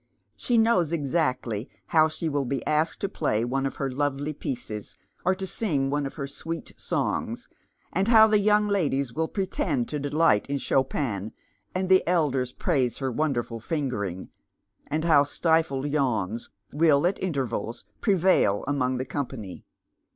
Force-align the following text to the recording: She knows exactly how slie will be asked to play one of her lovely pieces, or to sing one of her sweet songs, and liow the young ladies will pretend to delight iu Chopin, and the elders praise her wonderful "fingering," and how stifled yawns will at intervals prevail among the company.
She 0.35 0.57
knows 0.57 0.91
exactly 0.91 1.69
how 1.89 2.07
slie 2.07 2.27
will 2.27 2.45
be 2.45 2.65
asked 2.65 3.01
to 3.01 3.07
play 3.07 3.45
one 3.45 3.67
of 3.67 3.75
her 3.75 3.91
lovely 3.91 4.33
pieces, 4.33 4.95
or 5.23 5.35
to 5.35 5.45
sing 5.45 5.91
one 5.91 6.07
of 6.07 6.15
her 6.15 6.25
sweet 6.25 6.73
songs, 6.75 7.47
and 7.93 8.07
liow 8.07 8.27
the 8.27 8.39
young 8.39 8.67
ladies 8.67 9.13
will 9.13 9.27
pretend 9.27 9.87
to 9.89 9.99
delight 9.99 10.49
iu 10.49 10.57
Chopin, 10.57 11.33
and 11.75 11.87
the 11.87 12.01
elders 12.07 12.51
praise 12.51 12.97
her 12.97 13.11
wonderful 13.11 13.59
"fingering," 13.59 14.29
and 14.87 15.03
how 15.05 15.21
stifled 15.21 15.87
yawns 15.87 16.49
will 16.73 17.05
at 17.05 17.21
intervals 17.21 17.85
prevail 18.01 18.63
among 18.67 18.97
the 18.97 19.05
company. 19.05 19.67